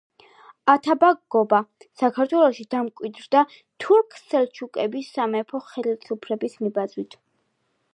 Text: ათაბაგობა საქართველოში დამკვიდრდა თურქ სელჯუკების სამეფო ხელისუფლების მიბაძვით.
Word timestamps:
ათაბაგობა 0.71 1.59
საქართველოში 2.03 2.65
დამკვიდრდა 2.77 3.45
თურქ 3.85 4.19
სელჯუკების 4.25 5.13
სამეფო 5.19 5.67
ხელისუფლების 5.71 6.63
მიბაძვით. 6.65 7.21